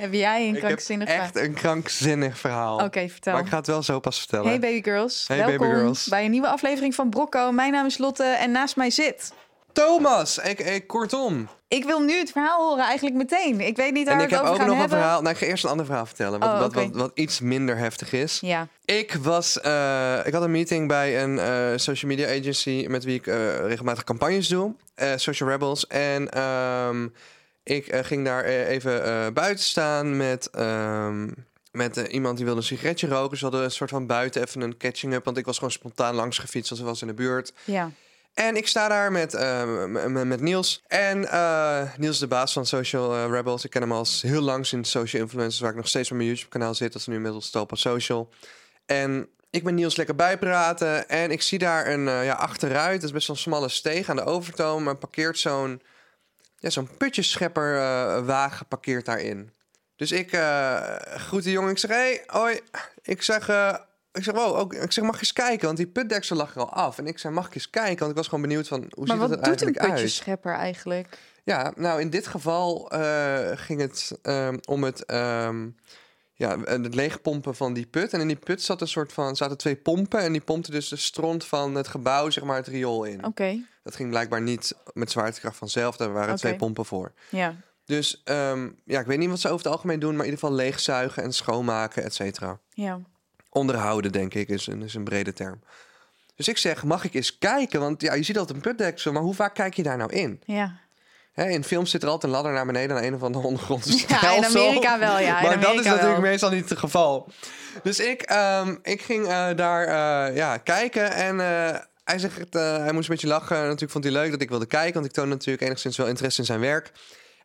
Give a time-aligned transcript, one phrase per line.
[0.00, 2.78] Heb jij een Ik heb krankzinnig echt een krankzinnig verhaal.
[2.78, 3.32] Oké, vertel.
[3.32, 4.46] Maar ik ga het wel zo pas vertellen.
[4.46, 6.06] Hey baby girls, Hey, welkom baby girls.
[6.08, 7.52] bij een nieuwe aflevering van Brocco.
[7.52, 9.32] Mijn naam is Lotte en naast mij zit...
[9.72, 11.48] Thomas, ik, ik, kortom.
[11.68, 13.60] Ik wil nu het verhaal horen eigenlijk meteen.
[13.60, 14.98] Ik weet niet waar En we ik het heb over ook gaan nog een hebben.
[14.98, 15.20] verhaal.
[15.22, 16.40] Nou, ik ga eerst een ander verhaal vertellen.
[16.40, 18.38] Wat, Oh, wat, wat, wat iets minder heftig is.
[18.40, 23.04] Ja, Ik was, eh, ik had een meeting bij een eh, social media agency met
[23.04, 24.74] wie ik eh, regelmatig campagnes doe,
[25.16, 25.86] Social Rebels.
[25.86, 27.06] En ehm,
[27.70, 31.28] ik eh, ging daar eh, even eh, buiten staan met, ehm,
[31.72, 33.36] met iemand die wilde een sigaretje roken.
[33.38, 36.14] Ze hadden een soort van buiten even een catching up, want ik was gewoon spontaan
[36.14, 37.52] langs gefietst, want ze was in de buurt.
[37.64, 37.90] ja.
[38.34, 40.82] En ik sta daar met, eh, m- m- met Niels.
[40.86, 41.18] En
[41.96, 43.64] Niels is de baas van Social Rebels.
[43.64, 46.30] Ik ken hem al heel lang sinds Social Influencers, waar ik nog steeds met mijn
[46.30, 46.92] YouTube-kanaal zit.
[46.92, 48.28] Dat is nu inmiddels Stalpa Social.
[48.86, 51.08] En ik ben Niels lekker bijpraten.
[51.08, 52.94] En ik zie daar een ja, achteruit.
[53.00, 54.82] Dat is best wel een smalle steeg aan de overtoom.
[54.82, 55.82] Maar parkeert zo'n
[56.60, 59.52] ja, zo'n putjeschepper uh, wagen parkeert daarin.
[59.96, 61.70] Dus ik uh, groet die jongen.
[61.70, 62.60] Ik zeg, hey, hoi.
[63.02, 63.74] Ik zeg, uh,
[64.12, 65.66] ik zeg, wow, ook, ik zeg, mag je eens kijken?
[65.66, 66.98] Want die putdeksel lag er al af.
[66.98, 67.98] En ik zei, mag ik eens kijken?
[67.98, 69.94] Want ik was gewoon benieuwd van, hoe maar ziet wat het er eigenlijk doet een
[69.94, 71.18] putjeschepper eigenlijk?
[71.44, 72.90] Ja, nou, in dit geval
[73.54, 75.12] ging het um, om het...
[75.12, 75.76] Um,
[76.40, 78.12] ja, het leegpompen van die put.
[78.12, 80.20] En in die put zat een soort van, zaten twee pompen.
[80.20, 83.18] En die pompten dus de stront van het gebouw, zeg maar, het riool in.
[83.18, 83.26] Oké.
[83.26, 83.64] Okay.
[83.82, 85.96] Dat ging blijkbaar niet met zwaartekracht vanzelf.
[85.96, 86.36] Daar waren okay.
[86.36, 87.12] twee pompen voor.
[87.28, 87.54] Ja.
[87.84, 90.40] Dus um, ja, ik weet niet wat ze over het algemeen doen, maar in ieder
[90.40, 92.58] geval leegzuigen en schoonmaken, et cetera.
[92.70, 93.00] Ja.
[93.50, 95.60] Onderhouden, denk ik, is een, is een brede term.
[96.34, 97.80] Dus ik zeg, mag ik eens kijken?
[97.80, 100.42] Want ja, je ziet altijd een putdeksel, maar hoe vaak kijk je daar nou in?
[100.44, 100.78] Ja.
[101.48, 104.32] In films zit er altijd een ladder naar beneden naar een of andere ondergrondse Ja,
[104.32, 105.42] in Amerika wel, ja.
[105.42, 106.20] maar dat is natuurlijk wel.
[106.20, 107.28] meestal niet het geval.
[107.82, 108.32] Dus ik,
[108.62, 113.14] um, ik ging uh, daar uh, ja, kijken en uh, hij zegt, hij moest een
[113.14, 113.56] beetje lachen.
[113.56, 116.40] Natuurlijk vond hij leuk dat ik wilde kijken, want ik toonde natuurlijk enigszins wel interesse
[116.40, 116.92] in zijn werk.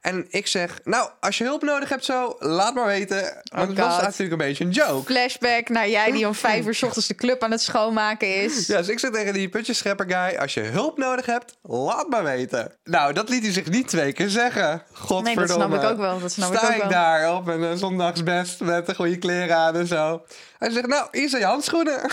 [0.05, 3.21] En ik zeg, nou, als je hulp nodig hebt zo, laat maar weten.
[3.43, 5.05] Want Oh het was natuurlijk een beetje een joke.
[5.05, 8.67] Flashback naar jij die om vijf uur 's ochtends de club aan het schoonmaken is.
[8.67, 12.23] Ja, dus ik zeg tegen die putjeschepper guy, als je hulp nodig hebt, laat maar
[12.23, 12.71] weten.
[12.83, 14.83] Nou, dat liet hij zich niet twee keer zeggen.
[14.91, 15.35] Godverdomme.
[15.35, 16.19] Nee, dat snap ik ook wel.
[16.19, 16.89] Dat snap Sta ik ook ik wel.
[16.89, 20.25] daar op een zondagsbest met een goede kleren aan en zo.
[20.57, 21.99] Hij zegt, nou, hier zijn je handschoenen.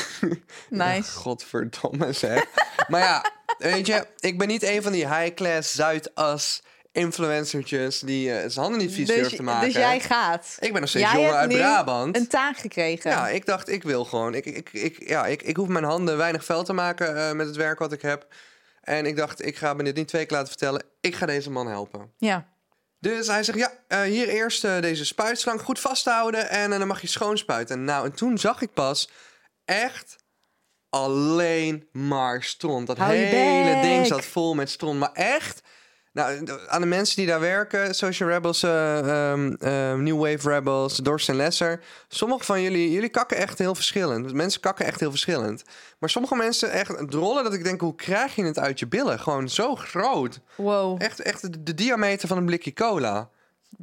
[0.69, 1.11] Nice.
[1.11, 2.45] Godverdomme zeg.
[2.89, 3.25] maar ja,
[3.59, 8.79] weet je, ik ben niet een van die high-class Zuidas influencertjes die uh, zijn handen
[8.79, 9.65] niet vies dus, durven te maken.
[9.65, 10.57] Dus jij gaat.
[10.59, 12.17] Ik ben nog steeds jij jongen uit Brabant.
[12.17, 13.11] een taak gekregen.
[13.11, 14.35] Ja, ik dacht, ik wil gewoon.
[14.35, 17.47] Ik, ik, ik, ja, ik, ik hoef mijn handen weinig vuil te maken uh, met
[17.47, 18.27] het werk wat ik heb.
[18.81, 20.83] En ik dacht, ik ga me dit niet twee keer laten vertellen.
[21.01, 22.13] Ik ga deze man helpen.
[22.19, 22.47] Ja.
[22.99, 27.07] Dus hij zegt, ja, uh, hier eerst deze spuitslang goed vasthouden en dan mag je
[27.07, 27.85] schoonspuiten.
[27.85, 29.11] Nou, en toen zag ik pas
[29.65, 30.17] echt
[30.89, 32.87] alleen maar stront.
[32.87, 34.99] Dat hele ding zat vol met stront.
[34.99, 35.63] Maar echt,
[36.13, 40.97] nou, aan de mensen die daar werken, Social Rebels, uh, um, uh, New Wave Rebels,
[40.97, 41.81] Dorst en Lesser.
[42.09, 44.33] Sommige van jullie, jullie kakken echt heel verschillend.
[44.33, 45.63] Mensen kakken echt heel verschillend.
[45.99, 49.21] Maar sommige mensen echt drollen dat ik denk, hoe krijg je het uit je billen?
[49.21, 50.41] Gewoon zo groot.
[50.57, 51.03] Wow.
[51.03, 53.29] Echt, echt de, de diameter van een blikje cola.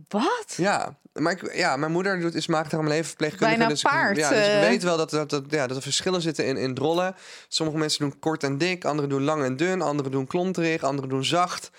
[0.08, 0.54] Wat?
[0.58, 3.58] Ja, maar ik, ja, mijn moeder doet, is maagdarm levenverpleegkundige.
[3.58, 4.18] Bijna dus paard.
[4.18, 4.60] Ik, ja, dus ik uh...
[4.60, 7.16] weet wel dat, dat, dat, ja, dat er verschillen zitten in, in drollen.
[7.48, 11.10] Sommige mensen doen kort en dik, anderen doen lang en dun, anderen doen klonterig, anderen
[11.10, 11.72] doen zacht.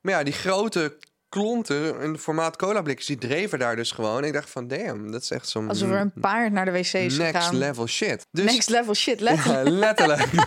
[0.00, 0.96] Maar ja, die grote
[1.28, 4.24] klonten in het formaat cola blikjes, die dreven daar dus gewoon.
[4.24, 5.68] Ik dacht van, damn, dat is echt zo'n...
[5.68, 7.56] Alsof er een paard naar de wc is Next gegaan.
[7.56, 8.26] level shit.
[8.30, 9.66] Dus, next level shit, letterlijk.
[9.66, 10.28] Ja, letterlijk.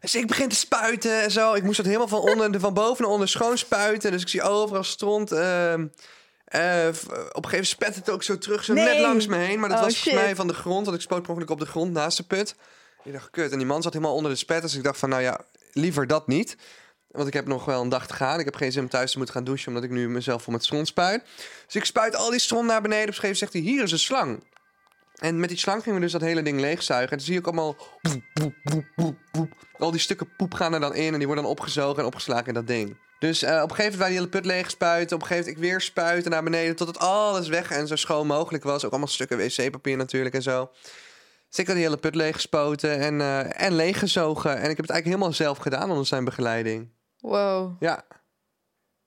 [0.00, 1.54] Dus ik begin te spuiten en zo.
[1.54, 4.10] Ik moest het helemaal van, onder, van boven naar onder schoon spuiten.
[4.10, 5.32] Dus ik zie overal stront.
[5.32, 5.86] Uh, uh, op
[6.54, 8.84] een gegeven moment spet het ook zo terug, zo nee.
[8.84, 9.60] net langs me heen.
[9.60, 10.02] Maar dat oh, was shit.
[10.02, 10.84] volgens mij van de grond.
[10.84, 12.54] Want ik spoot mogelijk op de grond naast de put.
[13.04, 13.52] Ik dacht, kut.
[13.52, 14.62] En die man zat helemaal onder de spet.
[14.62, 15.40] Dus ik dacht van, nou ja,
[15.72, 16.56] liever dat niet.
[17.10, 18.38] Want ik heb nog wel een dag te gaan.
[18.38, 19.68] Ik heb geen zin om thuis te moeten gaan douchen...
[19.68, 21.22] omdat ik nu mezelf vol met stront spuit.
[21.66, 23.08] Dus ik spuit al die stront naar beneden.
[23.08, 24.44] Op een gegeven moment zegt hij, hier is een slang.
[25.14, 27.10] En met die slang gingen we dus dat hele ding leegzuigen.
[27.10, 27.76] En dan zie ik allemaal...
[29.78, 31.12] Al die stukken poep gaan er dan in...
[31.12, 32.96] en die worden dan opgezogen en opgeslagen in dat ding.
[33.18, 35.16] Dus uh, op een gegeven moment waren die hele put leeg spuiten.
[35.16, 36.76] Op een gegeven moment ik weer spuiten naar beneden...
[36.76, 38.84] tot het alles weg en zo schoon mogelijk was.
[38.84, 40.70] Ook allemaal stukken wc-papier natuurlijk en zo.
[41.48, 44.50] Dus ik had die hele put leeg gespoten en, uh, en leeggezogen.
[44.50, 46.98] En ik heb het eigenlijk helemaal zelf gedaan onder zijn begeleiding.
[47.20, 47.76] Wow.
[47.82, 48.04] Ja.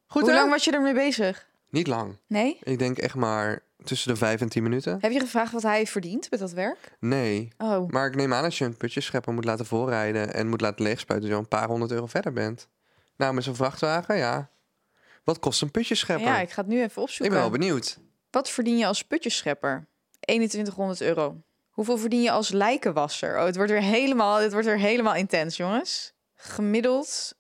[0.07, 0.35] Goed, Hoe hè?
[0.37, 1.47] lang was je ermee bezig?
[1.69, 2.17] Niet lang.
[2.27, 2.59] Nee?
[2.63, 4.97] Ik denk echt maar tussen de vijf en tien minuten.
[5.01, 6.95] Heb je gevraagd wat hij verdient met dat werk?
[6.99, 7.53] Nee.
[7.57, 10.83] Oh, Maar ik neem aan als je een putjeschepper moet laten voorrijden en moet laten
[10.83, 12.67] leegspuiten, dat je al een paar honderd euro verder bent.
[13.17, 14.49] Nou, met zo'n vrachtwagen, ja.
[15.23, 16.27] Wat kost een putjeschepper?
[16.27, 17.33] ja, ik ga het nu even ik opzoeken.
[17.35, 17.99] ben wel benieuwd.
[18.29, 19.87] Wat verdien je als putjeschepper?
[20.19, 21.41] 2100 euro.
[21.69, 23.37] Hoeveel verdien je als lijkenwasser?
[23.39, 26.13] Oh, het wordt weer helemaal, het wordt weer helemaal intens, jongens.
[26.35, 27.35] Gemiddeld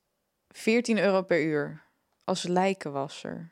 [0.53, 1.83] 14 euro per uur
[2.23, 3.51] als lijkenwasser.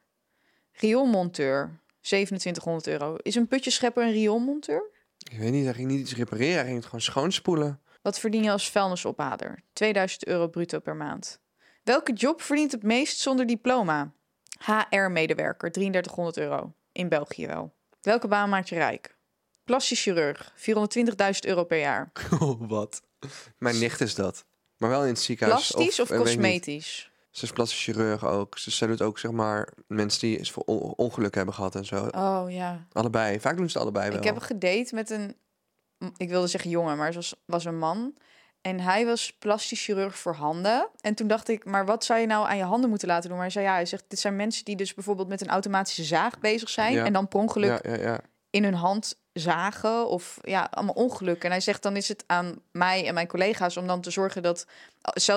[0.71, 3.15] Rioolmonteur 2700 euro.
[3.15, 4.89] Is een putjeschepper een rioolmonteur?
[5.31, 7.81] Ik weet niet, hij ging niet iets repareren, hij ging het gewoon schoonspoelen.
[8.01, 9.63] Wat verdien je als vuilnisophaaler?
[9.74, 11.39] 2000 euro bruto per maand.
[11.83, 14.13] Welke job verdient het meest zonder diploma?
[14.59, 16.74] HR-medewerker, 3300 euro.
[16.92, 17.74] In België wel.
[18.01, 19.15] Welke baan maakt je rijk?
[19.63, 22.12] Plastisch chirurg, 420.000 euro per jaar.
[22.39, 23.01] Oh, wat?
[23.57, 24.45] Mijn nicht is dat.
[24.81, 25.71] Maar wel in het ziekenhuis.
[25.71, 26.33] Plastisch of, eh, ik niet.
[26.33, 27.11] cosmetisch?
[27.29, 28.57] Ze is plastisch chirurg ook.
[28.57, 31.85] Ze, ze doet ook, zeg maar, mensen die is voor on- ongeluk hebben gehad en
[31.85, 32.07] zo.
[32.11, 32.85] Oh ja.
[32.91, 33.39] Allebei.
[33.39, 34.17] Vaak doen ze het allebei wel.
[34.17, 35.35] Ik heb gedate met een,
[36.17, 38.13] ik wilde zeggen jongen, maar het was, was een man.
[38.61, 40.89] En hij was plastisch chirurg voor handen.
[41.01, 43.37] En toen dacht ik, maar wat zou je nou aan je handen moeten laten doen?
[43.37, 46.03] Maar hij zei, ja, hij zegt, dit zijn mensen die dus bijvoorbeeld met een automatische
[46.03, 46.93] zaag bezig zijn.
[46.93, 47.05] Ja.
[47.05, 48.19] En dan per ongeluk Ja, ja, ja.
[48.49, 51.45] in hun hand zagen of ja, allemaal ongelukken.
[51.45, 54.43] En hij zegt dan is het aan mij en mijn collega's om dan te zorgen
[54.43, 54.65] dat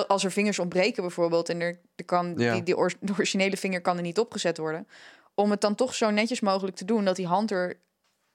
[0.07, 2.53] als er vingers ontbreken bijvoorbeeld en er, er kan Ja.
[2.53, 4.87] die, die or- de originele vinger kan er niet opgezet worden,
[5.33, 7.79] om het dan toch zo netjes mogelijk te doen dat die hand er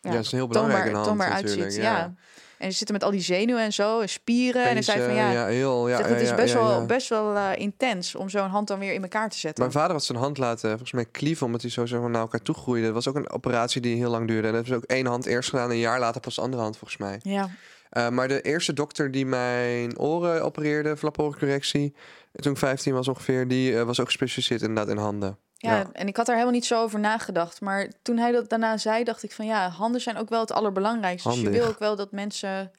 [0.00, 1.82] Ja, dat is heel belangrijk toonbaar, de hand toonbaar uitziet.
[1.82, 1.82] ja.
[1.98, 2.14] Ja.
[2.60, 4.64] En ze zitten met al die zenuwen en zo, en spieren.
[4.64, 7.36] en hij zei van ja, ja, heel, ja, ja, het is best wel, best wel
[7.36, 9.60] eh, intens om zo'n hand dan weer in elkaar te zetten.
[9.64, 12.20] Mijn vader had zijn hand laten, volgens mij klieven, omdat hij zo zeg maar, naar
[12.20, 12.84] elkaar toe groeide.
[12.86, 14.48] Dat was ook een operatie die heel lang duurde.
[14.48, 16.76] En dat is ook één hand eerst gedaan, een jaar later pas de andere hand,
[16.76, 17.20] volgens mij.
[17.22, 17.48] Ja,
[17.90, 21.94] Eh, maar de eerste dokter die mijn oren opereerde, flaporencorrectie,
[22.32, 25.38] toen ik 15 was ongeveer, die eh, was ook gespecialiseerd inderdaad in handen.
[25.62, 25.86] Ja, Ja.
[25.92, 27.60] en ik had daar helemaal niet zo over nagedacht.
[27.60, 30.52] Maar toen hij dat daarna zei, dacht ik van ja, handen zijn ook wel het
[30.52, 31.28] allerbelangrijkste.
[31.28, 32.70] Dus je wil ook wel dat mensen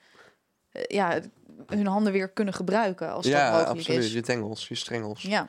[0.71, 1.19] eh, ja,
[1.67, 4.03] hun handen weer kunnen gebruiken als dat ja, mogelijk absoluut.
[4.03, 4.13] is.
[4.13, 5.21] Je tengels, je strengels.
[5.21, 5.47] Ja,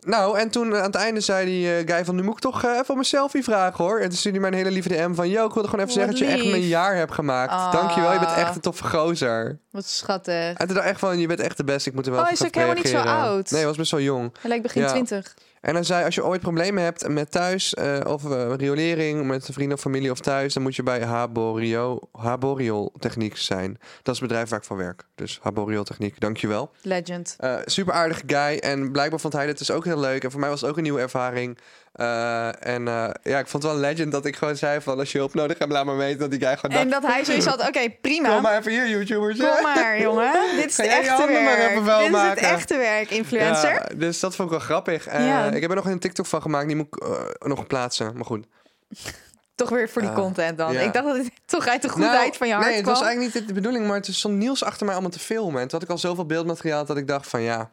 [0.00, 2.14] Nou, en toen aan het einde zei die eh, guy van...
[2.14, 4.00] nu moet ik toch eh, even om een selfie vragen, hoor.
[4.00, 5.28] En toen stuurde hij mij een hele lieve DM van...
[5.28, 7.52] yo, ik wilde gewoon even zeggen dat je echt mijn jaar hebt gemaakt.
[7.52, 7.72] Ah.
[7.72, 9.58] Dankjewel, je bent echt een toffe gozer.
[9.70, 10.34] wat schattig.
[10.34, 11.88] En toen dacht ik echt van, je bent echt de beste.
[11.88, 13.50] Ik moet er wel Oh, is ook helemaal niet zo oud.
[13.50, 14.32] Nee, hij was best wel jong.
[14.40, 15.22] Hij lijkt begin Ja.
[15.60, 17.74] En hij zei, als je ooit problemen hebt met thuis...
[17.74, 20.54] eh, of eh, riolering met een vriend of familie of thuis...
[20.54, 23.72] dan moet je bij Haborio, Haboriol Techniek zijn.
[24.02, 25.02] Dat is het bedrijf waar ik voor werk.
[25.14, 26.70] Dus Haboriol Techniek, dankjewel.
[26.82, 27.36] Legend.
[27.38, 28.58] Eh super aardige guy.
[28.58, 30.24] En blijkbaar vond hij dit dus ook heel leuk.
[30.24, 31.58] En voor mij was het ook een nieuwe ervaring.
[31.98, 34.98] Eh, en eh, ja, ik vond het wel een legend dat ik gewoon zei van...
[34.98, 36.18] als je hulp nodig hebt, laat maar weten.
[36.18, 37.02] Dat die guy gewoon En dacht...
[37.02, 38.32] dat hij zoiets had, oké, prima.
[38.34, 39.38] Kom maar even hier, YouTubers.
[39.38, 40.32] Kom maar, jongen.
[40.56, 41.74] Dit is het jij echte werk.
[41.74, 43.72] Dit is het echte werk, influencer.
[43.72, 45.06] Ja, dus dat vond ik wel grappig.
[45.06, 45.44] Eh, Ja.
[45.50, 46.66] Ik heb er nog een TikTok van gemaakt.
[46.66, 48.12] Die moet ik nog plaatsen.
[48.14, 48.46] Maar goed.
[49.54, 50.72] Toch weer voor die content dan.
[50.72, 50.80] ja.
[50.80, 52.94] Ik dacht dat het toch uit de Nou, goedheid van je hart Nee, het was
[52.94, 53.06] kwam.
[53.06, 53.86] eigenlijk niet de bedoeling.
[53.86, 55.60] Maar het stond Niels achter mij allemaal te filmen.
[55.60, 57.70] En toen had ik al zoveel beeldmateriaal dat ik dacht van ja...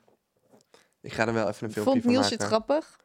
[1.02, 2.38] Ik ga er wel even een filmpje Vond van Niels maken.
[2.38, 3.04] het grappig?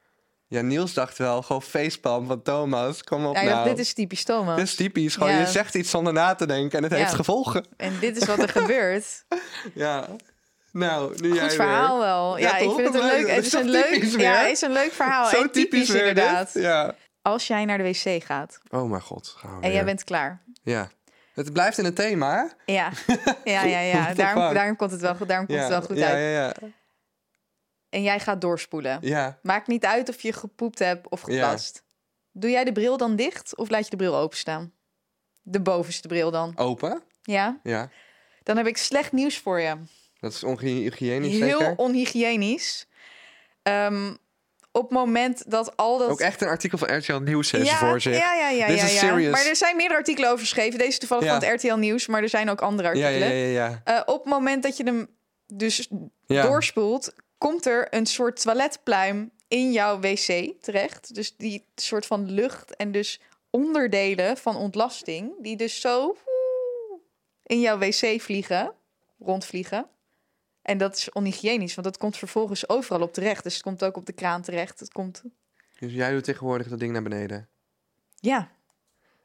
[0.51, 3.03] Ja, Niels dacht wel gewoon facepalm van Thomas.
[3.05, 3.69] Kom op Ja, nou.
[3.69, 4.57] dit is typisch Thomas.
[4.57, 5.15] Dit is typisch.
[5.15, 5.39] Gewoon, Ja.
[5.39, 6.99] je zegt iets zonder na te denken en het Ja.
[6.99, 7.67] heeft gevolgen.
[7.77, 9.25] En dit is wat er gebeurt.
[9.75, 10.07] Ja.
[10.73, 12.07] Nou, nu jij Goed verhaal weer.
[12.07, 12.39] wel.
[12.39, 13.31] Ja, ik vind het een leuk.
[13.31, 15.27] Het is een leuk, ja, is een leuk verhaal.
[15.29, 15.97] Zo en typisch, dit.
[15.97, 16.51] inderdaad.
[16.55, 16.95] Ja.
[17.23, 19.35] Als jij naar de wc gaat Oh mijn god.
[19.39, 19.73] Gaan we en weer.
[19.73, 20.43] jij bent klaar.
[20.63, 20.91] Ja.
[21.35, 22.51] Het blijft in het thema.
[22.67, 22.91] Ja,
[23.45, 23.81] ja, ja.
[23.81, 24.15] ja.
[24.15, 25.65] Daarom, daarom komt het wel goed, daarom komt ja.
[25.65, 26.17] het wel goed ja, uit.
[26.19, 26.53] Ja, ja,
[27.91, 28.99] En jij gaat doorspoelen.
[29.01, 29.39] ja.
[29.43, 31.83] Maakt niet uit of je gepoept hebt of geplast.
[32.33, 34.73] Doe jij de bril dan dicht of laat je de bril openstaan?
[35.43, 36.53] De bovenste bril dan.
[36.59, 37.03] Open?
[37.23, 37.61] Ja?
[37.63, 37.91] Ja.
[38.43, 39.77] Dan heb ik slecht nieuws voor je.
[40.21, 41.75] Dat is onhygiënisch Heel zeker?
[41.77, 42.87] onhygiënisch.
[43.63, 44.15] Ehm,
[44.73, 46.09] op het moment dat al dat...
[46.11, 48.19] Ook echt een artikel van RTL Nieuws heeft ja, voor zich.
[48.19, 48.67] Ja, ja, ja.
[48.67, 48.99] This ja, is ja.
[48.99, 49.33] serious.
[49.33, 50.79] Maar er zijn meerdere artikelen over geschreven.
[50.79, 51.41] Deze toevallig Ja.
[51.41, 53.19] van het RTL Nieuws, maar er zijn ook andere artikelen.
[53.35, 53.81] ja, ja, ja.
[53.85, 55.09] Eh, op het moment dat je hem
[55.47, 55.89] dus
[56.27, 61.15] doorspoelt, komt er een soort toiletpluim in jouw wc terecht.
[61.15, 63.21] Dus die soort van lucht en dus
[63.51, 66.17] onderdelen van ontlasting, die dus zo
[67.43, 68.73] in jouw wc vliegen,
[69.19, 69.87] rondvliegen.
[70.63, 73.43] En dat is onhygiënisch, want dat komt vervolgens overal op terecht.
[73.43, 74.81] Dus het komt ook op de kraan terecht.
[74.81, 75.23] Het komt,
[75.79, 77.49] Dus jij doet tegenwoordig dat ding naar beneden.
[78.17, 78.51] ja.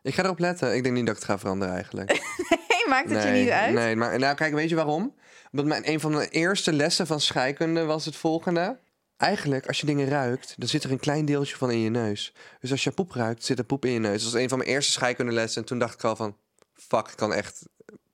[0.02, 0.76] Ik ga erop letten.
[0.76, 2.12] Ik denk niet dat ik het ga veranderen eigenlijk.
[2.68, 3.74] Hey, maakt het je niet uit?
[3.74, 5.16] Nee, maar nou kijk, weet je waarom?
[5.52, 8.78] Omdat mijn, een van mijn eerste lessen van scheikunde was het volgende.
[9.18, 12.34] Eigenlijk, als je dingen ruikt, dan zit er een klein deeltje van in je neus.
[12.60, 14.24] Dus als je poep ruikt, zit er poep in je neus.
[14.24, 15.62] Dat was een van mijn eerste scheikundelessen.
[15.62, 16.38] En toen dacht ik al van,
[16.74, 17.62] fuck, ik kan echt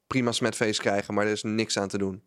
[0.07, 2.23] prima smetfeest krijgen, maar er is niks aan te doen.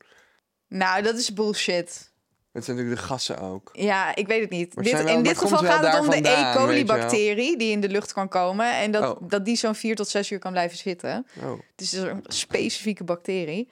[0.68, 2.12] Nou, dat is bullshit.
[2.52, 3.70] Het zijn natuurlijk de gassen ook.
[3.72, 4.74] Ja, ik weet het niet.
[4.82, 6.52] Dit, wel- in dit geval gaat het om de E.
[6.56, 8.76] coli-bacterie die in de lucht kan komen.
[8.76, 9.28] En dat, Oh.
[9.28, 11.26] dat die zo'n vier tot zes uur kan blijven zitten.
[11.42, 11.50] Oh.
[11.50, 13.68] Het is dus een specifieke bacterie.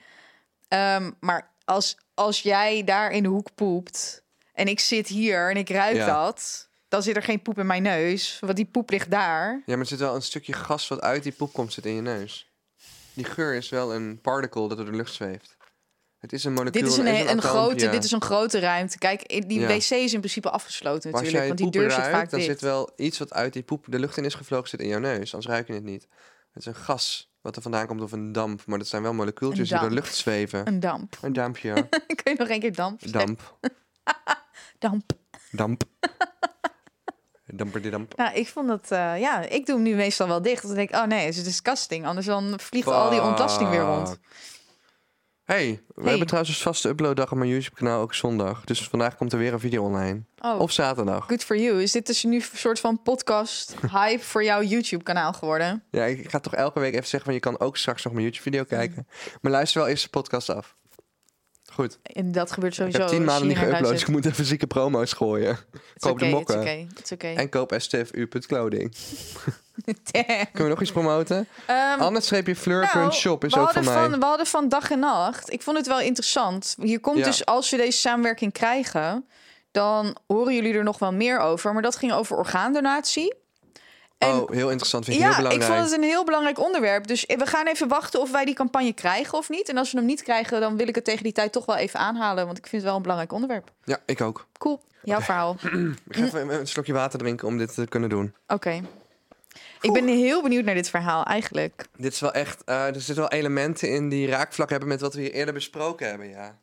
[0.73, 5.57] Ehm, maar als, als jij daar in de hoek poept en ik zit hier en
[5.57, 6.05] ik ruik Ja.
[6.05, 8.37] dat, dan zit er geen poep in mijn neus.
[8.39, 9.51] Want die poep ligt daar.
[9.51, 11.93] Ja, maar er zit wel een stukje gas wat uit die poep komt zit in
[11.95, 12.51] je neus.
[13.13, 15.57] Die geur is wel een particle dat door de lucht zweeft.
[16.19, 16.83] Het is een molecuul.
[16.83, 18.97] Dit is een, een, grote, dit is een grote ruimte.
[18.97, 19.67] Kijk, die Ja.
[19.67, 21.37] wc is in principe afgesloten als natuurlijk.
[21.37, 22.51] jij Want die deur zit vaak dan dicht.
[22.51, 24.99] zit wel iets wat uit die poep de lucht in is gevlogen zit in jouw
[24.99, 25.33] neus.
[25.33, 26.07] Anders ruik je het niet.
[26.53, 28.65] Het is een gas wat er vandaan komt of een damp.
[28.65, 30.67] Maar dat zijn wel molecuultjes die door de lucht zweven.
[30.67, 31.17] Een damp.
[31.21, 31.73] Een dampje.
[32.23, 33.57] Kun je nog één keer damp damp.
[34.79, 35.11] Damp.
[35.51, 35.83] Damp.
[37.55, 38.15] Damper damp.
[38.17, 38.91] Nou, ik vond dat...
[38.91, 40.63] eh, ja, ik doe hem nu meestal wel dicht.
[40.63, 42.05] Dan denk ik, oh nee, het is disgusting.
[42.05, 44.17] Anders dan vliegt al die ontlasting weer rond.
[45.43, 46.09] Hey, we Hey.
[46.09, 48.63] hebben trouwens een vaste uploaddag op mijn YouTube kanaal ook zondag.
[48.63, 50.23] Dus vandaag komt er weer een video online.
[50.41, 51.25] Oh, Of zaterdag.
[51.27, 51.81] good for you.
[51.81, 55.83] Is dit dus nu een soort van podcast hype voor jouw YouTube kanaal geworden?
[55.91, 58.25] Ja, ik ga toch elke week even zeggen van je kan ook straks nog mijn
[58.25, 59.07] YouTube video kijken.
[59.41, 60.75] Maar luister wel eerst de podcast af.
[61.73, 61.99] Goed.
[62.03, 62.99] En dat gebeurt Ik sowieso.
[62.99, 65.57] heb tien maanden niet geüpload, dus ik moet even zieke promo's gooien.
[65.99, 66.55] Koop de mokken.
[66.55, 66.87] It's okay.
[66.99, 67.35] It's okay.
[67.35, 68.93] En koop stfu.clothing.
[70.11, 71.47] Kunnen we nog iets promoten?
[71.65, 74.09] Ehm, Anders streep je fleur.shop is we ook van hadden mij.
[74.09, 75.51] van, we hadden van dag en nacht.
[75.51, 76.75] Ik vond het wel interessant.
[76.81, 77.25] Hier komt Ja.
[77.25, 79.25] dus, als we deze samenwerking krijgen,
[79.71, 81.73] dan horen jullie er nog wel meer over.
[81.73, 83.33] Maar dat ging over orgaandonatie.
[84.27, 85.05] En Oh, heel interessant.
[85.05, 85.71] Vind ik heel ja, ik belangrijk.
[85.79, 87.07] vond het een heel belangrijk onderwerp.
[87.07, 89.69] Dus we gaan even wachten of wij die campagne krijgen of niet.
[89.69, 91.75] En als we hem niet krijgen, dan wil ik het tegen die tijd toch wel
[91.75, 92.45] even aanhalen.
[92.45, 93.71] Want ik vind het wel een belangrijk onderwerp.
[93.83, 94.47] Ja, ik ook.
[94.57, 94.81] Cool.
[95.03, 95.55] Jouw verhaal.
[96.07, 98.33] Ik ga even een slokje water drinken om dit te kunnen doen.
[98.47, 98.81] Oké.
[99.81, 101.85] Ik ben heel benieuwd naar dit verhaal eigenlijk.
[101.97, 102.63] Dit is wel echt...
[102.63, 106.07] eh, er zitten wel elementen in die raakvlak hebben met wat we hier eerder besproken
[106.07, 106.57] hebben, ja.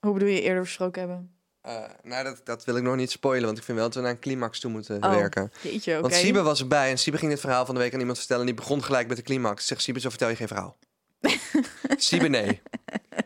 [0.00, 1.37] Hoe bedoel je eerder besproken hebben?
[1.62, 4.02] Eh, nou, dat, dat wil ik nog niet spoilen, want ik vind wel dat we
[4.02, 5.52] naar een climax toe moeten Oh, werken.
[5.60, 6.00] Jeetje.
[6.00, 8.42] Want Siebe was erbij en Siebe ging dit verhaal van de week aan iemand vertellen...
[8.42, 9.66] en die begon gelijk met de climax.
[9.66, 10.76] Zegt Siebe, zo vertel je geen verhaal.
[11.96, 12.60] Siebe, nee.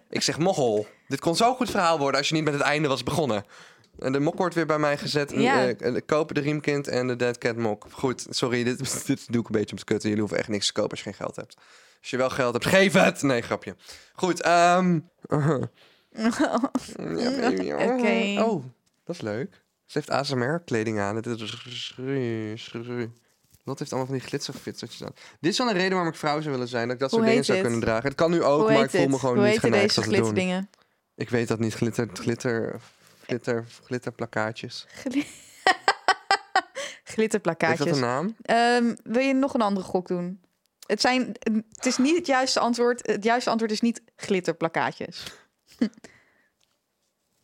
[0.08, 2.18] Ik zeg, mochel, dit kon zo'n goed verhaal worden...
[2.18, 3.44] als je niet met het einde was begonnen.
[3.98, 5.30] En de mok wordt weer bij mij gezet.
[5.30, 5.68] Ja.
[5.68, 7.86] Eh, eh, kopen de riemkind en de dead cat mok.
[7.90, 10.08] Goed, sorry, dit, dit doe ik een beetje om te kutten.
[10.08, 11.56] Jullie hoeven echt niks te kopen als je geen geld hebt.
[12.00, 13.22] Als je wel geld hebt, geef het!
[13.22, 13.76] Nee, grapje.
[14.12, 14.98] Goed, ehm...
[17.22, 17.72] ja, baby.
[17.72, 18.42] Oké.
[18.44, 18.64] Oh,
[19.04, 19.62] dat is leuk.
[19.86, 21.16] Ze heeft ASMR-kleding aan.
[21.16, 21.94] Het is...
[23.64, 25.12] Lot heeft allemaal van die glitterfitsertjes aan.
[25.40, 26.84] Dit is wel een reden waarom ik vrouw zou willen zijn.
[26.84, 27.66] Dat ik dat Hoe soort dingen zou dit?
[27.66, 28.04] kunnen dragen.
[28.08, 30.10] Het kan nu ook, Hoe maar ik voel me gewoon Hoe niet geneigd dat te
[30.10, 30.18] doen.
[30.18, 30.70] glitterdingen?
[31.14, 31.74] Ik weet dat niet.
[31.74, 32.80] Glitter, glitter,
[33.26, 34.86] glitter, glitterplakkaatjes.
[34.88, 35.26] Gli- Heeft
[37.04, 37.90] dat Glitterplakkaatjes.
[37.96, 38.36] een naam?
[38.42, 40.40] Ehm, wil je nog een andere gok doen?
[40.86, 41.34] Het, zijn,
[41.72, 43.06] het is niet het juiste antwoord.
[43.06, 45.24] Het juiste antwoord is niet glitterplakkaatjes.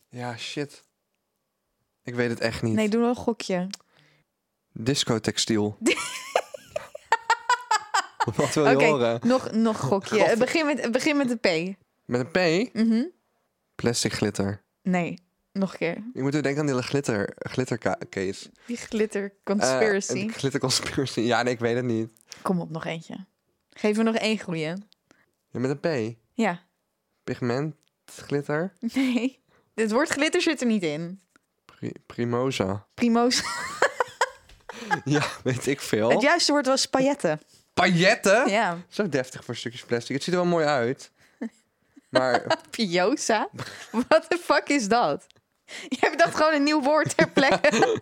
[0.09, 0.83] Ja, shit.
[2.03, 2.73] Ik weet het echt niet.
[2.75, 3.67] Nee, doe nog een gokje.
[4.71, 5.77] Discotextiel.
[8.35, 9.19] Wat wil Oké, je horen?
[9.23, 10.19] nog, nog een gokje.
[10.29, 10.39] God.
[10.39, 11.75] Begin met, begin met de P.
[12.05, 12.73] Met een P?
[12.73, 13.03] Mhm.
[13.75, 14.63] Plastic glitter.
[14.81, 15.19] Nee,
[15.51, 16.03] nog een keer.
[16.13, 18.49] Je moet er denken aan die glitter, glittercase.
[18.65, 20.19] Die glitter Eh, conspiracy.
[20.19, 21.19] een glitter conspiracy.
[21.19, 22.11] Ja, nee, ik weet het niet.
[22.41, 23.25] Kom op, nog eentje.
[23.69, 24.73] Geef me nog één goeie.
[25.51, 26.17] Ja, met een P.
[26.33, 26.63] Ja.
[27.23, 27.75] Pigment,
[28.25, 29.39] glitter, Nee.
[29.75, 31.21] Het woord glitter zit er niet in.
[31.65, 32.85] pri- primosa.
[32.93, 33.41] Primo's.
[35.05, 36.09] Ja, weet ik veel.
[36.09, 37.41] Het juiste woord was pailletten.
[37.73, 38.49] Pailletten?
[38.49, 38.77] Ja.
[38.89, 40.15] Zo deftig voor stukjes plastic.
[40.15, 41.11] Het ziet er wel mooi uit.
[42.09, 43.49] Maar Piosa?
[43.91, 45.25] What the fuck is dat?
[45.89, 47.67] Je hebt dat gewoon een nieuw woord ter plekke.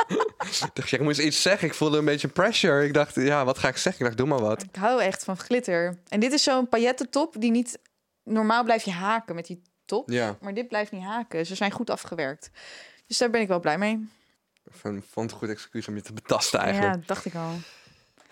[0.66, 1.68] ik dacht, ja, ik moest iets zeggen.
[1.68, 2.86] Ik voelde een beetje pressure.
[2.86, 4.02] Ik dacht, ja, wat ga ik zeggen?
[4.02, 4.64] Ik dacht, doe maar wat.
[4.64, 6.00] Ik hou echt van glitter.
[6.08, 7.80] En dit is zo'n paillettentop die niet...
[8.24, 10.10] Normaal blijf je haken met die top.
[10.10, 11.46] Ja, Maar dit blijft niet haken.
[11.46, 12.50] Ze zijn goed afgewerkt.
[13.08, 14.10] Dus daar ben ik wel blij mee.
[14.72, 16.96] vond het een goed excuus om je te betasten eigenlijk.
[16.96, 17.52] Ja, dacht ik al.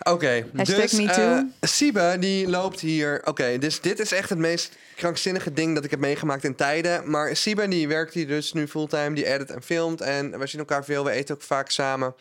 [0.02, 1.36] Oké, Hashtag dus too.
[1.36, 3.20] eh, Siebe die loopt hier.
[3.24, 7.10] Oké, dus dit is echt het meest krankzinnige ding dat ik heb meegemaakt in tijden.
[7.10, 10.00] Maar Siebe die werkt hier dus nu fulltime, die edit en filmt.
[10.00, 12.14] En we zien elkaar veel, we eten ook vaak samen.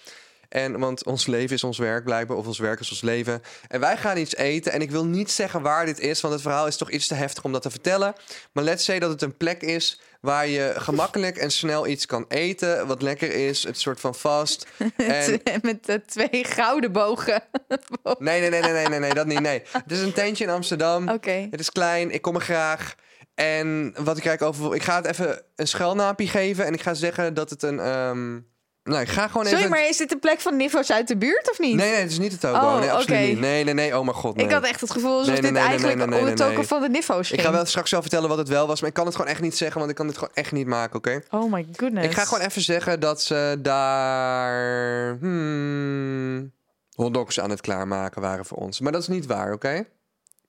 [0.56, 3.42] En, want ons leven is ons werk blijkbaar, of ons werk is ons leven.
[3.68, 4.72] En wij gaan iets eten.
[4.72, 7.14] En ik wil niet zeggen waar dit is, want het verhaal is toch iets te
[7.14, 8.14] heftig om dat te vertellen.
[8.52, 12.26] Maar let's say dat het een plek is waar je gemakkelijk en snel iets kan
[12.28, 12.88] eten.
[12.88, 14.68] Wat lekker is, het soort van vast.
[14.96, 17.44] En Met de twee gouden bogen.
[18.20, 19.40] Nee, nee, nee, nee, nee, nee, nee, dat niet.
[19.40, 19.62] Nee.
[19.72, 21.10] Het is een tentje in Amsterdam.
[21.10, 21.48] Oké.
[21.52, 22.96] Het is klein, ik kom er graag.
[23.34, 24.76] En wat ik eigenlijk over...
[24.76, 26.66] Ik ga het even een schuilnaampje geven.
[26.66, 27.80] En ik ga zeggen dat het een...
[27.80, 28.38] ehm,
[28.86, 29.70] Nou, ik ga gewoon Sorry, even...
[29.70, 31.76] maar is dit de plek van Niffos uit de buurt of niet?
[31.76, 32.58] Nee, nee, het is niet de toko.
[32.58, 33.40] Oh, nee, absoluut niet.
[33.40, 33.98] Nee, nee, nee.
[33.98, 34.46] Oh mijn god, nee.
[34.46, 36.26] Ik had echt het gevoel alsof Nee, nee, dit nee, nee, eigenlijk nee, nee, om
[36.26, 36.68] nee, het nee.
[36.68, 37.40] van de Niffos ging.
[37.40, 39.32] Ik ga wel straks wel vertellen wat het wel was, maar ik kan het gewoon
[39.32, 41.22] echt niet zeggen, want ik kan dit gewoon echt niet maken, oké?
[41.30, 42.08] Oh my goodness.
[42.08, 46.52] Ik ga gewoon even zeggen dat ze daar hmm,
[46.96, 48.80] hotdogs aan het klaarmaken waren voor ons.
[48.80, 49.86] Maar dat is niet waar, oké?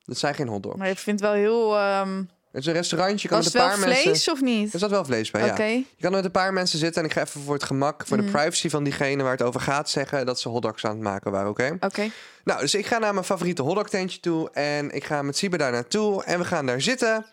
[0.04, 0.76] Dat zijn geen hotdogs.
[0.76, 1.76] Maar ik vind het wel heel...
[1.76, 2.22] ehm
[2.56, 4.32] Het is een restaurantje, je kan was met het een wel paar vlees mensen...
[4.32, 4.72] of niet?
[4.72, 5.64] Er zat wel vlees bij, ja.
[5.64, 8.16] Je kan met een paar mensen zitten en ik ga even voor het gemak, voor
[8.16, 11.30] de privacy van diegene waar het over gaat, zeggen dat ze hotdogs aan het maken
[11.30, 11.76] waren, oké?
[11.80, 12.10] Oké.
[12.44, 15.56] Nou, dus ik ga naar mijn favoriete hotdog tentje toe en ik ga met Siebe
[15.56, 17.26] daar naartoe en we gaan daar zitten.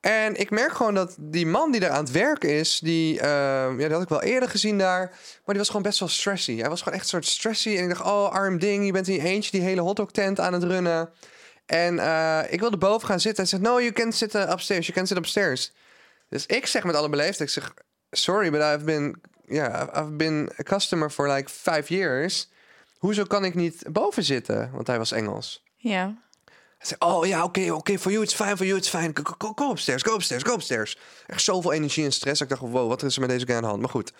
[0.00, 3.28] En ik merk gewoon dat die man die daar aan het werk is, die, eh,
[3.28, 6.58] ja, die had ik wel eerder gezien daar, maar die was gewoon best wel stressy.
[6.58, 9.08] Hij was gewoon echt een soort stressy en ik dacht, oh arm ding, je bent
[9.08, 11.10] in je eentje die hele hotdog tent aan het runnen.
[11.66, 14.50] En eh, ik wilde boven gaan zitten en hij zegt, no, you can sit uh,
[14.50, 15.72] upstairs, you can sit upstairs.
[16.28, 17.74] Dus ik zeg met alle beleefdheid, ik zeg,
[18.10, 22.48] sorry, but I've been, yeah, I've been a customer for like five years.
[22.98, 24.70] Hoezo kan ik niet boven zitten?
[24.72, 25.62] Want hij was Engels.
[25.76, 26.22] Ja.
[26.98, 29.12] Oh ja, oké, oké, for you it's fine, for you it's fine.
[29.56, 30.96] Go, upstairs, go upstairs, go upstairs.
[31.26, 32.40] Echt zoveel energie en stress.
[32.40, 33.80] Ik dacht, wow, wat is er met deze guy aan de hand?
[33.80, 34.12] Maar goed.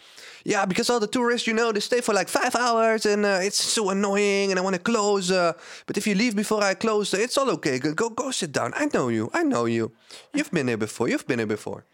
[0.43, 3.45] Ja, because all the tourists, you know, they stay for like five hours and uh,
[3.45, 5.33] it's so annoying and I want to close.
[5.33, 5.51] Uh,
[5.87, 7.79] but if you leave before I close, it's all okay.
[7.79, 8.73] Go, go sit down.
[8.75, 9.91] I know you, I know you.
[10.33, 11.85] You've been here before, you've been here before.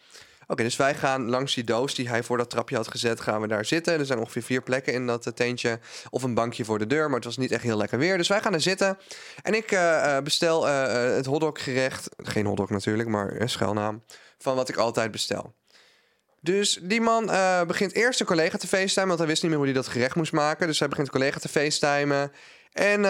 [0.51, 3.41] Oké, dus wij gaan langs die doos die hij voor dat trapje had gezet, gaan
[3.41, 3.99] we daar zitten.
[3.99, 5.79] Er zijn ongeveer vier plekken in dat eh, tentje.
[6.11, 8.17] Of een bankje voor de deur, maar het was niet echt heel lekker weer.
[8.17, 8.99] Dus wij gaan er zitten.
[9.43, 12.09] En ik eh, eh, bestel eh, het hotdoggerecht.
[12.17, 14.03] Geen hotdog natuurlijk, maar een schuilnaam.
[14.39, 15.55] Van wat ik altijd bestel.
[16.41, 17.27] Dus die man
[17.67, 20.15] begint eerst een collega te facetimen, want hij wist niet meer hoe hij dat gerecht
[20.15, 20.67] moest maken.
[20.67, 22.33] Dus hij begint een collega te facetimen.
[22.73, 23.03] En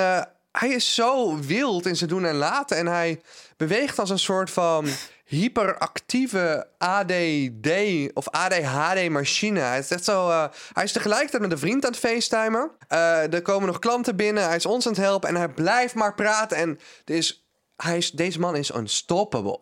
[0.52, 2.76] hij is zo wild in zijn doen en laten.
[2.76, 3.20] En hij
[3.56, 4.86] beweegt als een soort van
[5.28, 7.68] hyperactieve ADD
[8.14, 9.60] of ADHD-machine.
[9.60, 10.28] Hij is echt zo.
[10.28, 12.70] eh, hij is tegelijkertijd met een vriend aan het facetimen.
[12.88, 14.44] Eh, er komen nog klanten binnen.
[14.46, 16.56] Hij is ons aan het helpen en hij blijft maar praten.
[16.56, 19.60] En er is, hij is, deze man is unstoppable.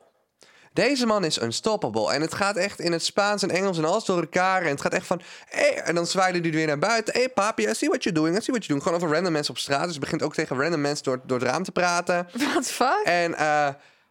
[0.73, 2.13] Deze man is unstoppable.
[2.13, 4.63] En het gaat echt in het Spaans en Engels en alles door elkaar.
[4.63, 5.21] En het gaat echt van...
[5.49, 7.15] Hey, en dan zwaaide hij weer naar buiten.
[7.15, 8.37] Hey papi, I see what you're doing.
[8.37, 8.83] I see what you're doing.
[8.83, 9.83] Gewoon over random mensen op straat.
[9.83, 12.29] Dus hij begint ook tegen random mensen door, door het raam te praten.
[12.33, 13.01] What the fuck?
[13.05, 13.69] En eh,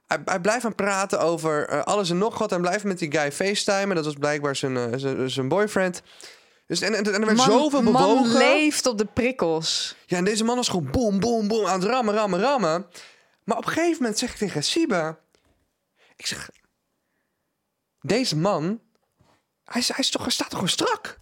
[0.07, 2.51] hij, hij blijft aan praten over eh, alles en nog wat.
[2.51, 3.95] En blijft met die guy facetimen.
[3.95, 6.01] Dat was blijkbaar zijn, eh, zijn, zijn boyfriend.
[6.67, 8.37] Dus, en, en, en er werd zoveel man bewogen.
[8.37, 9.95] leeft op de prikkels.
[10.05, 12.85] Ja, en deze man was gewoon boom, boom, boom aan het rammen, rammen, rammen.
[13.43, 15.17] Maar op een gegeven moment zeg ik tegen Siba...
[16.15, 16.49] Ik zeg...
[18.01, 18.79] Deze man...
[19.65, 21.19] Hij, hij, is toch, hij staat toch gewoon strak?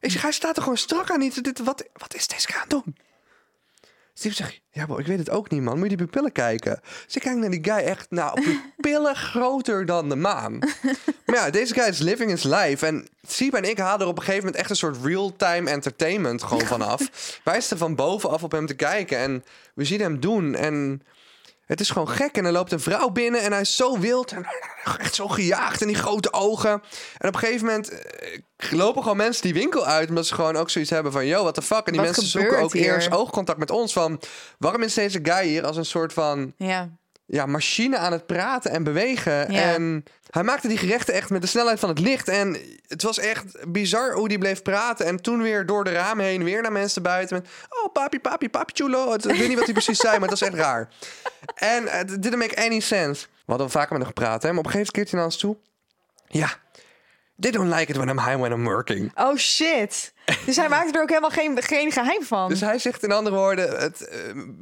[0.00, 1.20] Ik zeg, hij staat er gewoon strak aan.
[1.20, 2.96] Dit, dit, wat, wat is deze guy aan het doen?
[4.20, 5.78] Steve zegt, ja bro, ik weet het ook niet man.
[5.78, 6.80] Moet je die pupillen kijken?
[7.06, 10.58] Dus ik kijk naar die guy echt, nou, pupillen groter dan de maan.
[11.26, 12.86] maar ja, deze guy is living his life.
[12.86, 16.42] En Siep en ik haalden er op een gegeven moment echt een soort real-time entertainment
[16.42, 17.00] gewoon vanaf.
[17.44, 20.54] Wij staan van bovenaf op hem te kijken en we zien hem doen.
[20.54, 21.02] En
[21.70, 22.36] het is gewoon gek.
[22.36, 24.32] En er loopt een vrouw binnen en hij is zo wild.
[24.32, 24.46] En
[24.98, 26.70] echt zo gejaagd en die grote ogen.
[27.18, 30.08] En op een gegeven moment eh, lopen gewoon mensen die winkel uit.
[30.08, 31.26] Omdat ze gewoon ook zoiets hebben van...
[31.26, 31.86] Yo, what the fuck?
[31.86, 32.84] En die Wat mensen zoeken ook hier?
[32.84, 33.92] eerst oogcontact met ons.
[33.92, 34.20] Van,
[34.58, 36.98] waarom is deze guy hier als een soort van Ja.
[37.30, 39.52] Ja, machine aan het praten en bewegen.
[39.52, 39.74] Ja.
[39.74, 42.28] En hij maakte die gerechten echt met de snelheid van het licht.
[42.28, 45.06] En het was echt bizar hoe die bleef praten.
[45.06, 47.36] En toen weer door de ramen heen weer naar mensen buiten.
[47.36, 49.14] Met, oh, papi, papi, papi chulo.
[49.14, 50.88] Ik weet niet wat hij precies zei, maar het was echt raar.
[51.54, 53.26] En het didn't make any sense.
[53.26, 54.48] We hadden vaker met hem gepraat, hè.
[54.48, 55.56] Maar op een gegeven moment keert hij naar ons toe.
[56.26, 56.50] Ja,
[57.40, 59.12] they don't like it when I'm high when I'm working.
[59.18, 60.12] Oh shit.
[60.46, 62.48] Dus hij maakte er ook helemaal geen, geen geheim van.
[62.48, 63.80] Dus hij zegt in andere woorden...
[63.80, 64.18] Het, eh,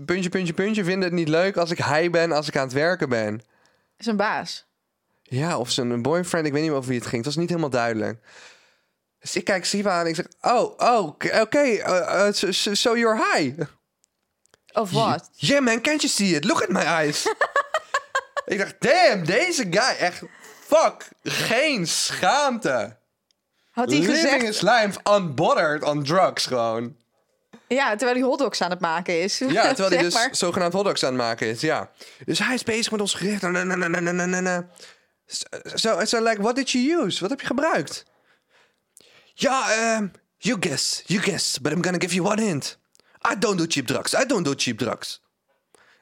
[0.07, 2.73] puntje, puntje, puntje, vinden het niet leuk als ik high ben, als ik aan het
[2.73, 3.43] werken ben.
[3.99, 4.67] Zijn baas.
[5.23, 6.47] Ja, of zijn boyfriend.
[6.47, 7.25] Ik weet niet meer over wie het ging.
[7.25, 8.19] Het was niet helemaal duidelijk.
[9.21, 10.27] Dus ik kijk Siva aan en ik zeg...
[10.41, 11.41] Oh, oh, oké.
[11.41, 13.61] okay, uh, uh, so, so- so you're high.
[14.73, 15.31] Of wat?
[15.33, 16.45] Yeah, man, can't you see it?
[16.45, 17.27] Look at my eyes.
[18.45, 19.97] ik dacht, damn, deze guy.
[19.99, 20.23] Echt,
[20.69, 21.09] fuck.
[21.23, 22.97] Geen schaamte.
[23.71, 24.43] Had hij Living gezegd...
[24.43, 26.97] his life unbothered on drugs gewoon.
[27.69, 29.39] Ja, terwijl hij hotdogs aan het maken is.
[29.39, 30.29] Ja, terwijl hij dus maar.
[30.33, 31.91] zogenaamd hotdogs aan het maken is, ja.
[32.25, 33.43] Dus hij is bezig met ons gerecht.
[33.43, 34.69] Na, na, na.
[35.75, 37.21] So, so like, what did you use?
[37.21, 38.05] Wat heb je gebruikt?
[39.35, 42.79] Ja, um, you guess, you guess, but I'm gonna give you one hint.
[43.33, 45.23] I don't do cheap drugs, I don't do cheap drugs.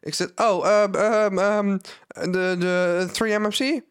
[0.01, 1.81] Ik zeg, oh, um, um, um,
[2.13, 3.83] de, de 3-MMC?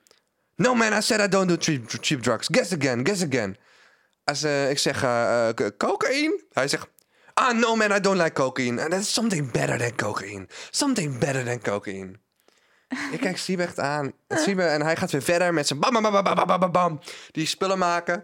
[0.55, 2.47] No man, I said I don't do cheap, cheap drugs.
[2.47, 3.57] Guess again, guess again.
[4.23, 6.43] Als, eh, ik zeg eh, eh, cocaïne.
[6.51, 6.87] Hij zegt,
[7.33, 8.81] ah no man, I don't like cocaïne.
[8.81, 10.47] And that's something better than cocaïne.
[10.69, 12.19] Something better than cocaïne.
[13.11, 14.13] ik kijk Siebecht aan.
[14.27, 16.99] Siebe, en hij gaat weer verder met zijn bam, bam, bam, bam, bam, bam, bam.
[17.31, 18.23] Die spullen maken.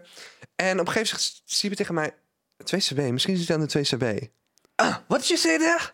[0.56, 2.14] En op een gegeven moment zegt Siebe tegen mij...
[2.62, 4.28] 2CB, misschien zit hij aan de 2CB.
[4.74, 5.90] Ah, what did you say there?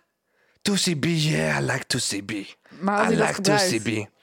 [0.63, 2.31] 2CB, yeah, I like 2CB.
[2.83, 4.18] I like 2CB.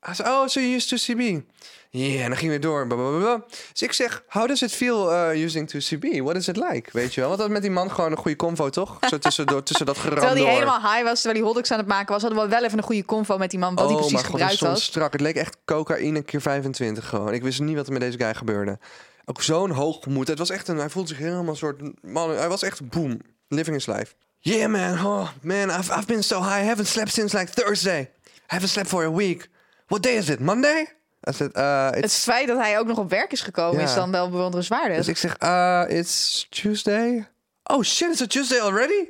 [0.00, 1.44] Hij zei, oh, so you use 2CB?
[1.90, 2.86] Yeah, en dan ging weer door.
[2.86, 3.44] blablabla.
[3.72, 6.22] Dus ik zeg, how does it feel uh, using 2CB?
[6.22, 6.90] What is it like?
[6.92, 7.28] Weet je wel?
[7.28, 8.98] Want dat met die man gewoon een goede convo, toch?
[9.08, 12.12] Zo tussen, dat geram Terwijl hij helemaal high was, terwijl hij hotdogs aan het maken
[12.12, 14.12] was, hadden we wel even een goede convo met die man, wat hij oh, precies
[14.12, 14.82] maar god, dat gebruikt stond had.
[14.82, 15.12] strak.
[15.12, 17.32] Het leek echt cocaïne keer 25 gewoon.
[17.32, 18.78] Ik wist niet wat er met deze guy gebeurde.
[19.24, 20.28] Ook zo'n hoogmoed.
[20.28, 22.30] Het was echt een, hij voelde zich helemaal een soort man.
[22.30, 24.14] Hij was echt boom, living his life.
[24.38, 26.62] Yeah man, oh man, I've, I've been so high.
[26.62, 28.00] I haven't slept since like Thursday.
[28.00, 29.48] I haven't slept for a week.
[29.90, 30.40] What day is it?
[30.40, 30.86] Monday?
[31.28, 32.22] I said, uh, Het it's...
[32.22, 33.86] feit dat hij ook nog op werk is gekomen Ja.
[33.86, 34.96] is dan wel bewonderenswaardig.
[34.96, 37.28] Dus ik zeg, uh, it's Tuesday.
[37.64, 39.08] Oh shit, is it Tuesday already?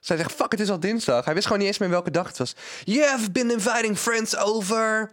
[0.00, 1.24] Zij zegt, fuck, het is al dinsdag.
[1.24, 2.54] Hij wist gewoon niet eens meer welke dag het was.
[2.84, 5.12] Yeah, I've been inviting friends over.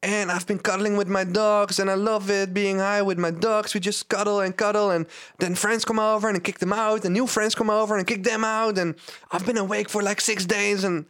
[0.00, 1.80] And I've been cuddling with my dogs.
[1.80, 3.72] And I love it, being high with my dogs.
[3.72, 4.90] We just cuddle and cuddle.
[4.94, 7.04] And then friends come over and I kick them out.
[7.04, 8.78] And new friends come over and kick them out.
[8.78, 8.96] And
[9.28, 10.82] I've been awake for like six days.
[10.84, 11.06] And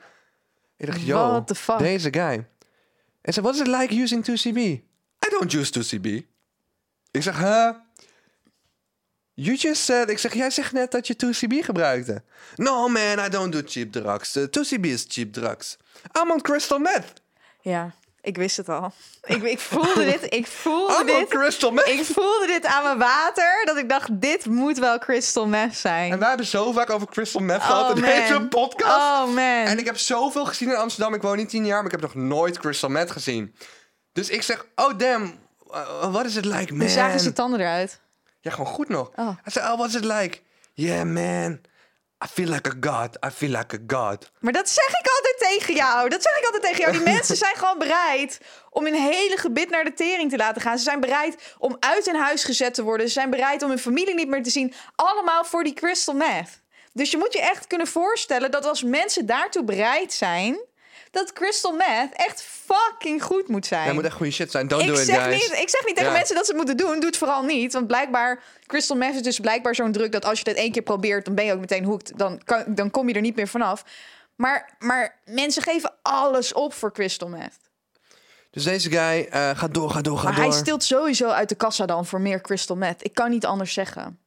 [0.76, 1.78] ik dacht, yo, What the fuck?
[1.78, 2.44] deze guy.
[3.20, 4.58] En zei, what is it like using 2CB?
[5.26, 6.26] I don't use 2CB.
[7.10, 7.70] Ik zeg, huh?
[9.34, 10.10] You just said...
[10.10, 12.22] Ik zeg, jij zegt net dat je 2CB gebruikte.
[12.56, 14.36] No man, I don't do cheap drugs.
[14.36, 15.76] Uh, 2CB is cheap drugs.
[16.12, 17.12] I'm on crystal meth.
[17.60, 18.92] Ja, ik wist het al.
[19.24, 21.28] Ik, ik voelde dit, ik voelde dit.
[21.28, 21.86] crystal meth.
[21.86, 26.12] Ik voelde dit aan mijn water, dat ik dacht, dit moet wel crystal meth zijn.
[26.12, 28.10] En wij hebben zo vaak over crystal meth gehad in man.
[28.10, 28.96] deze podcast.
[28.96, 29.64] Oh man.
[29.64, 31.14] En ik heb zoveel gezien in Amsterdam.
[31.14, 33.54] Ik woon niet tien jaar, maar ik heb nog nooit crystal meth gezien.
[34.12, 35.38] Dus ik zeg, oh damn,
[35.70, 36.80] uh, what is it like, man?
[36.80, 38.00] Hoe zagen zijn tanden eruit?
[38.40, 39.10] Ja, gewoon goed nog.
[39.16, 39.36] Oh.
[39.42, 40.40] Hij zei, oh, what is it like?
[40.74, 41.60] Yeah, man.
[42.24, 43.16] I feel like a god.
[43.24, 44.30] I feel like a god.
[44.38, 45.09] Maar dat zeg ik
[45.58, 46.08] tegen jou.
[46.08, 46.92] Dat zeg ik altijd tegen jou.
[46.92, 48.38] Die mensen zijn gewoon bereid
[48.70, 50.78] om hun hele gebit naar de tering te laten gaan.
[50.78, 53.06] Ze zijn bereid om uit hun huis gezet te worden.
[53.06, 54.74] Ze zijn bereid om hun familie niet meer te zien.
[54.96, 56.60] Allemaal voor die crystal meth.
[56.92, 60.58] Dus je moet je echt kunnen voorstellen dat als mensen daartoe bereid zijn...
[61.10, 63.86] dat crystal meth echt fucking goed moet zijn.
[63.86, 64.68] Ja, moet echt goede shit zijn.
[64.68, 65.34] Don't do ik it, zeg, guys.
[65.34, 66.16] niet, ik zeg niet tegen Ja.
[66.16, 66.94] mensen dat ze het moeten doen.
[66.94, 67.72] Doe het vooral niet.
[67.72, 70.12] Want blijkbaar, crystal meth is dus blijkbaar zo'n druk...
[70.12, 72.12] dat als je het één keer probeert, dan ben je ook meteen hooked.
[72.16, 73.84] Dan, kan, dan kom je er niet meer vanaf.
[74.40, 77.58] Maar, maar mensen geven alles op voor crystal meth.
[78.50, 80.44] Dus deze guy eh, gaat door, gaat door, gaat Maar door.
[80.44, 83.04] hij stilt sowieso uit de kassa dan voor meer crystal meth.
[83.04, 84.18] Ik kan niet anders zeggen.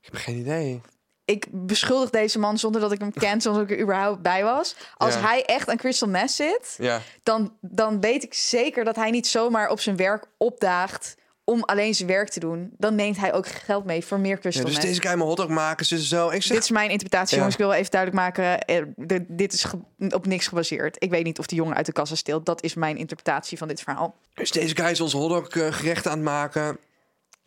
[0.00, 0.80] Ik heb geen idee.
[1.24, 4.42] Ik beschuldig deze man zonder dat ik hem ken, zonder dat ik er überhaupt bij
[4.44, 4.76] was.
[4.96, 5.20] Als Ja.
[5.20, 7.00] hij echt aan crystal meth zit, Ja.
[7.22, 11.16] dan, dan weet ik zeker dat hij niet zomaar op zijn werk opdaagt
[11.48, 12.70] om alleen zijn werk te doen.
[12.78, 14.82] Dan neemt hij ook geld mee voor meer ja crystal dus meth.
[14.82, 16.28] deze guy mijn hotdog maken, ze zo.
[16.28, 17.36] Ik zeg, Dit is mijn interpretatie, Ja.
[17.36, 17.54] jongens.
[17.54, 18.60] Ik wil wel even duidelijk maken.
[18.60, 19.64] eh, de- dit is
[20.14, 20.96] op niks gebaseerd.
[20.98, 22.46] Ik weet niet of die jongen uit de kassa steelt.
[22.46, 24.16] Dat is mijn interpretatie van dit verhaal.
[24.34, 26.78] dus deze guy is onze hotdog eh, gerecht aan het maken.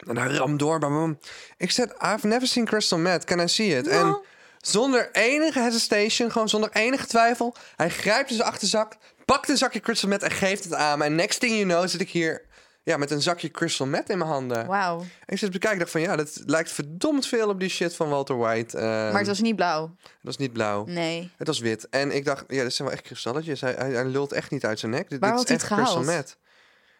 [0.07, 0.79] En hij ramt door.
[0.79, 1.19] Bam.
[1.57, 3.23] Ik zeg, I've never seen crystal meth.
[3.23, 3.87] Can I see it?
[3.87, 4.19] En
[4.57, 8.93] zonder enige hesitation, gewoon zonder enige twijfel, hij grijpt in zijn achterzak,
[9.25, 11.05] pakt een zakje crystal meth en geeft het aan me.
[11.05, 12.45] En next thing you know zit ik hier
[12.83, 14.67] ja, met een zakje crystal meth in mijn handen.
[14.67, 14.99] Wauw.
[14.99, 17.95] En ik zit te bekijken, dacht van ja, dat lijkt verdomd veel op die shit
[17.95, 18.77] van Walter White.
[18.77, 19.95] Ehm, Maar het was niet blauw.
[20.01, 20.85] het was niet blauw.
[20.85, 21.31] Nee.
[21.37, 21.89] Het was wit.
[21.89, 23.61] En ik dacht, ja, dit zijn wel echt kristalletjes.
[23.61, 25.09] Hij, hij, hij lult echt niet uit zijn nek.
[25.09, 26.17] Dit, Waar dit had is echt het crystal gehaald?
[26.17, 26.37] meth.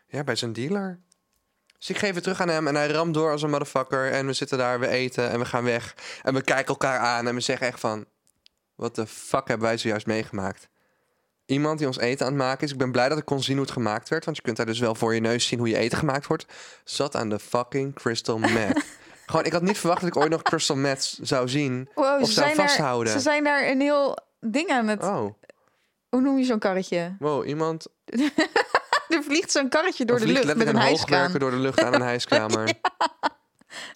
[0.08, 1.00] Ja, bij zijn dealer.
[1.78, 4.12] Dus ik geef het terug aan hem en hij ramt door als een motherfucker.
[4.12, 5.96] En we zitten daar, we eten en we gaan weg.
[6.22, 8.06] En we kijken elkaar aan en we zeggen echt van...
[8.76, 10.67] Wat de fuck hebben wij zojuist meegemaakt?
[11.51, 12.71] Iemand die ons eten aan het maken is.
[12.71, 14.25] Ik ben blij dat ik kon zien hoe het gemaakt werd.
[14.25, 16.45] Want je kunt daar dus wel voor je neus zien hoe je eten gemaakt wordt.
[16.83, 18.83] Zat aan de fucking crystal meth.
[19.25, 21.89] Gewoon, ik had niet verwacht dat ik ooit nog crystal meth zou zien.
[21.95, 23.13] Wow, Of zou daar, vasthouden.
[23.13, 25.03] ze zijn daar een heel ding aan het...
[25.03, 25.33] Oh,
[26.09, 27.15] Hoe noem je zo'n karretje?
[27.19, 27.87] wow, iemand
[29.09, 31.19] Er vliegt zo'n karretje door de lucht met een letterlijk hijskraan.
[31.19, 32.73] hoogwerker door de lucht aan een hijskamer.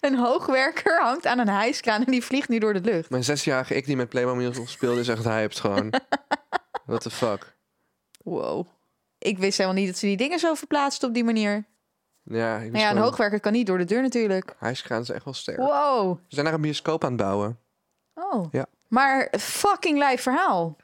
[0.00, 3.10] Een hoogwerker hangt aan een hijskraan en die vliegt nu door de lucht.
[3.10, 5.92] Mijn zesjarige ik die met Playmobil speelde is echt hyped gewoon.
[6.86, 7.54] What the fuck.
[8.24, 8.66] Wow.
[9.18, 11.64] Ik wist helemaal niet dat ze die dingen zo verplaatsten op die manier.
[12.22, 14.54] Ja, ik Nou ja, een gewoon- hoogwerker kan niet door de deur natuurlijk.
[14.58, 15.56] Hijskraan is echt wel sterk.
[15.58, 16.14] Wow.
[16.16, 17.58] We zijn naar een bioscoop aan het bouwen.
[18.14, 18.46] Oh.
[18.52, 18.66] Ja.
[18.88, 20.76] Maar fucking lijf verhaal.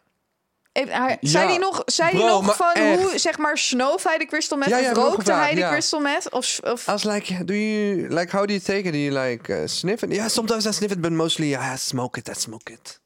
[0.72, 0.86] Hij-
[1.20, 3.00] Zei Ja, hij nog, zei bro, hij nog maar van echt.
[3.02, 4.68] hoe, zeg maar, snoof hij de crystal meth?
[4.68, 5.70] Ja, ja, of heb ik ook rookte gevraagd, hij de ja.
[5.70, 6.30] crystal meth?
[6.30, 8.92] Of, of I was like, do you, like, how do you take it?
[8.92, 10.12] Do you like uh, sniff it?
[10.14, 13.00] Yeah, sometimes I sniff it, but mostly I smoke it, I smoke it.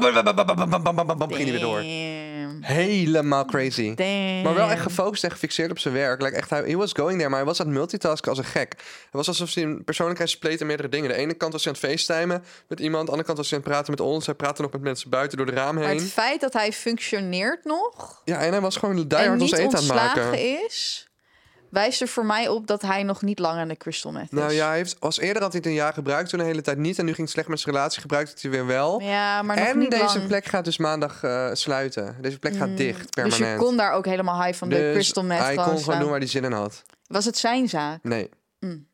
[0.00, 1.78] Ging hij weer door.
[2.60, 3.94] Helemaal crazy.
[4.44, 6.22] Maar wel echt gefocust en gefixeerd op zijn werk.
[6.22, 8.44] Like echt, hij he was going there, maar hij was aan het multitasken als een
[8.44, 8.72] gek.
[8.76, 11.08] Het was alsof hij een persoonlijkheid spleet in meerdere dingen.
[11.08, 13.04] De ene kant was hij aan het facetimen met iemand.
[13.04, 14.26] De andere kant was hij aan het praten met ons.
[14.26, 15.96] Hij praatte nog met mensen buiten door de raam Maar heen.
[15.98, 19.84] het feit dat hij functioneert nog Ja, en hij was gewoon diehard ons eten aan
[19.84, 20.64] het maken.
[20.64, 21.08] is,
[21.72, 24.30] wijst er voor mij op dat hij nog niet lang aan de crystal meth is.
[24.30, 26.62] Nou ja, hij heeft, als eerder had hij het een jaar gebruikt, toen een hele
[26.62, 26.98] tijd niet.
[26.98, 29.00] En nu ging het slecht met zijn relatie, gebruikt het hij weer wel.
[29.00, 30.26] Ja, maar nog en niet deze lang.
[30.26, 32.16] plek gaat dus maandag eh, sluiten.
[32.20, 33.60] Deze plek gaat Mm, dicht, Dus permanent.
[33.60, 36.00] je kon daar ook helemaal high van de Dus crystal meth hij kon gewoon slaan.
[36.00, 36.82] doen waar hij zin in had.
[37.06, 38.02] Was het zijn zaak?
[38.02, 38.28] Nee.
[38.60, 38.86] Mm.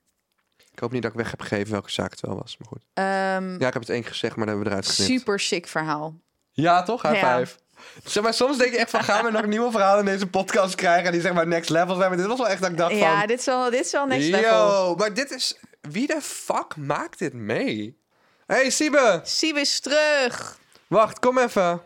[0.72, 2.56] Ik hoop niet dat ik weg heb gegeven welke zaak het wel was.
[2.58, 2.82] Maar goed.
[2.92, 5.20] Ehm, Ja, ik heb het één keer gezegd, maar dat hebben we eruit geknipt.
[5.20, 6.14] super sick verhaal.
[6.52, 7.02] Ja, toch?
[7.02, 7.38] High Ja.
[7.38, 7.56] five.
[8.04, 10.74] Zeg maar, soms denk je echt van, gaan we nog nieuwe verhalen in deze podcast
[10.74, 12.08] krijgen die zeg maar next level zijn.
[12.08, 13.26] Maar dit was wel echt dat ik dacht Ja, van...
[13.28, 14.94] dit is wel, dit is wel next Yo, level.
[14.94, 15.58] maar dit is...
[15.80, 17.98] Wie de fuck maakt dit mee?
[18.46, 19.20] Hey, Siebe!
[19.24, 20.58] Siebe is terug.
[20.86, 21.82] Wacht, kom even.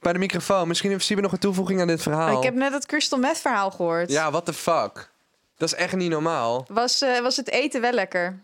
[0.00, 0.68] Bij de microfoon.
[0.68, 2.36] Misschien heeft Siebe nog een toevoeging aan dit verhaal.
[2.36, 4.10] Ik heb net het crystal meth verhaal gehoord.
[4.10, 5.10] Ja, what the fuck?
[5.56, 6.66] Dat is echt niet normaal.
[6.68, 8.22] Was, eh, was het eten wel lekker?
[8.22, 8.36] Ja,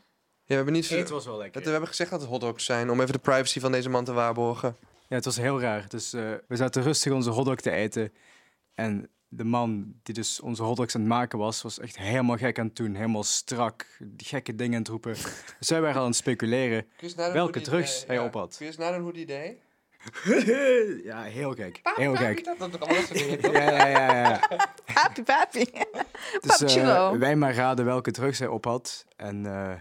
[0.46, 0.88] we hebben niet...
[0.88, 1.62] Het was wel lekker.
[1.62, 4.12] We hebben gezegd dat het hotdogs zijn, om even de privacy van deze man te
[4.12, 4.77] waarborgen.
[5.14, 5.88] Ja, het was heel raar.
[5.88, 8.12] Dus eh, we zaten rustig onze hotdog te eten.
[8.74, 12.59] En de man die dus onze hotdogs aan het maken was, was echt helemaal gek
[12.59, 12.94] aan het doen.
[12.94, 15.14] Helemaal strak, gekke dingen aan het roepen.
[15.59, 18.57] Dus wij waren al aan het speculeren welke drugs hij op had.
[18.57, 19.57] Kun je eens hoe die deed?
[21.11, 21.81] ja, heel gek.
[21.83, 22.44] Heel gek.
[22.44, 23.53] Dat is toch allemaal dat dingen?
[23.53, 24.20] Ja, ja, ja.
[24.20, 24.68] ja.
[24.94, 25.64] Papi, papi.
[26.40, 29.07] Dus eh, wij maar raden welke drugs hij op had.
[29.16, 29.81] En eh,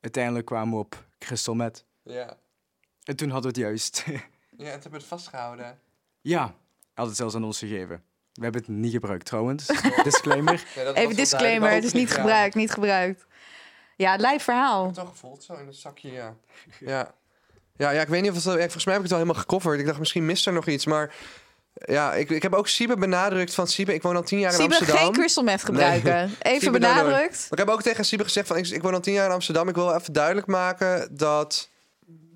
[0.00, 1.84] uiteindelijk kwamen we op crystal meth.
[2.02, 2.36] Ja.
[3.02, 4.04] En toen hadden we het juist.
[4.58, 5.78] Ja, en toen hebben we het vastgehouden.
[6.20, 6.54] ja, hij
[6.94, 8.02] had het zelfs aan ons gegeven.
[8.32, 9.66] We hebben het niet gebruikt trouwens.
[10.04, 10.64] Disclaimer.
[10.74, 12.14] Ja, Even disclaimer, het is niet Ja.
[12.14, 13.26] gebruikt, niet gebruikt.
[13.96, 14.92] Ja, lijf verhaal.
[14.92, 16.34] Toch gevoeld, zo in het zakje, ja.
[16.80, 17.14] Ja.
[17.76, 18.44] Ja, ja, ik weet niet of het...
[18.44, 19.80] ja, Volgens mij heb ik het wel helemaal gecoverd.
[19.80, 21.14] Ik dacht, misschien mist er nog iets, maar...
[21.74, 23.94] Ja, ik, ik heb ook Siebe benadrukt van Siebe.
[23.94, 25.04] Ik woon al tien jaar in Siebe, Amsterdam.
[25.04, 26.30] geen crystal meth gebruiken.
[26.42, 27.46] Even Siebe, benadrukt.
[27.50, 28.56] Maar ik heb ook tegen Siebe gezegd van...
[28.56, 29.68] Ik, ik woon al tien jaar in Amsterdam.
[29.68, 31.70] Ik wil even duidelijk maken dat...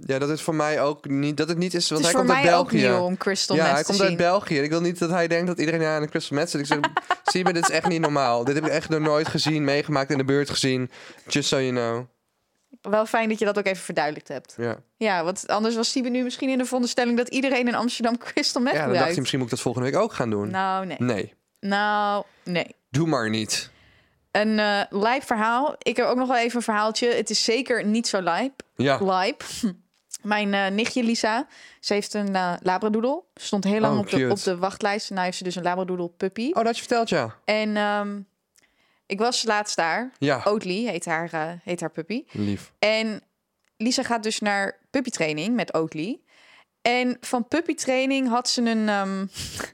[0.06, 1.36] Ja, dat het voor mij ook niet...
[1.36, 1.88] Dat het niet is...
[1.88, 2.76] Want is hij voor komt uit België.
[2.76, 4.06] nieuw om crystal ja, hij te komt zien.
[4.06, 4.58] uit België.
[4.58, 6.60] Ik wil niet dat hij denkt dat iedereen aan een crystal meth zit.
[6.60, 6.78] Ik zeg,
[7.32, 8.44] Siebe, dit is echt niet normaal.
[8.44, 10.90] Dit heb ik echt nog nooit gezien, meegemaakt, in de buurt gezien.
[11.26, 12.04] Just so you know.
[12.80, 14.54] Wel fijn dat je dat ook even verduidelijkt hebt.
[14.56, 14.76] Ja.
[14.96, 18.62] Ja, want anders was Siebe nu misschien in de veronderstelling dat iedereen in Amsterdam crystal
[18.62, 20.50] meth Ja, dan dacht hij misschien moet ik dat volgende week ook gaan doen.
[20.50, 20.96] Nou, nee.
[20.98, 22.76] Nee, Nou, nee.
[22.90, 23.70] doe maar niet.
[24.30, 25.74] Een eh lijp verhaal.
[25.78, 27.08] Ik heb ook nog wel even een verhaaltje.
[27.08, 28.62] Het is zeker niet zo lijp.
[28.76, 28.98] Ja.
[29.00, 29.44] Lijp.
[30.22, 31.46] Mijn eh, nichtje Lisa,
[31.80, 33.22] ze heeft een eh labradoodle.
[33.34, 35.10] Stond heel lang Oh, op, de, op de wachtlijst.
[35.10, 36.50] Nou heeft ze dus een labradoodle puppy.
[36.52, 37.36] Oh, dat je verteld, ja.
[37.44, 38.20] En ehm,
[39.06, 40.10] ik was laatst daar.
[40.18, 42.24] Ja, Oatly heet haar, eh, heet haar puppy.
[42.32, 42.72] lief.
[42.78, 43.22] En
[43.76, 46.20] Lisa gaat dus naar puppytraining met Oatly.
[46.82, 49.26] En van puppytraining had ze een, ehm,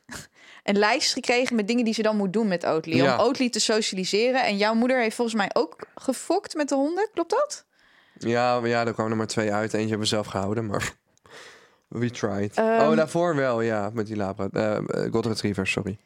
[0.70, 2.96] een lijst gekregen met dingen die ze dan moet doen met Oatly.
[2.96, 3.14] Ja.
[3.18, 4.44] Om Oatly te socialiseren.
[4.44, 7.09] En jouw moeder heeft volgens mij ook gefokt met de honden.
[7.12, 7.64] Klopt dat?
[8.18, 9.72] Ja, ja, er kwamen er maar twee uit.
[9.72, 10.92] Eentje hebben we zelf gehouden, maar...
[11.88, 12.57] We tried.
[12.57, 12.81] Ehm.
[12.81, 13.90] oh, daarvoor wel, ja.
[13.92, 14.48] Met die Labra...
[14.52, 15.98] eh eh, God Retriever, sorry.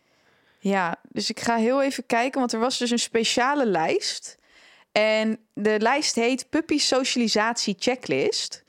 [0.59, 4.39] Ja, dus ik ga heel even kijken, want er was dus een speciale lijst.
[4.93, 8.65] En de lijst heet Puppy Socialisatie Checklist.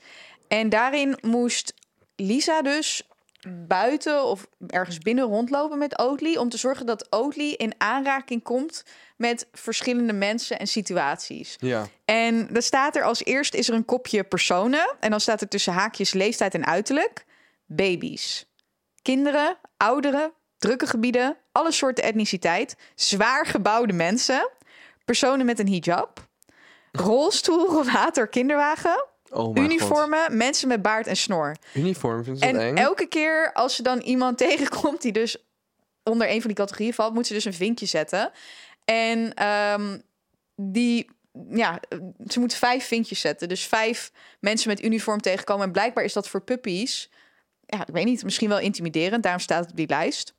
[0.48, 1.74] En daarin moest
[2.16, 3.08] Lisa dus
[3.48, 6.36] buiten of ergens binnen rondlopen met Oatly...
[6.36, 8.84] om te zorgen dat Oatly in aanraking komt
[9.16, 11.56] met verschillende mensen en situaties.
[11.58, 11.86] Ja.
[12.04, 14.94] En dan staat er als eerst is er een kopje personen.
[15.00, 17.24] En dan staat er tussen haakjes leeftijd en uiterlijk.
[17.66, 18.46] Baby's.
[19.02, 22.76] Kinderen, ouderen, drukke gebieden, alle soorten etniciteit.
[22.94, 24.50] Zwaar gebouwde mensen.
[25.04, 26.28] Personen met een hijab.
[26.92, 29.06] Rolstoel, rollator, kinderwagen.
[29.32, 31.56] Oh uniformen, mensen met baard en snor.
[31.74, 32.76] Uniform, vind je En dat eng?
[32.76, 35.36] elke keer als ze dan iemand tegenkomt die dus
[36.02, 38.30] onder een van die categorieën valt, moet ze dus een vinkje zetten.
[38.84, 39.98] En ehm,
[40.56, 41.10] die,
[41.50, 41.80] ja,
[42.28, 43.48] ze moet vijf vinkjes zetten.
[43.48, 45.66] Dus vijf mensen met uniform tegenkomen.
[45.66, 47.10] En blijkbaar is dat voor puppies,
[47.66, 49.22] ja, ik weet niet, misschien wel intimiderend.
[49.22, 50.34] Daarom staat het op die lijst.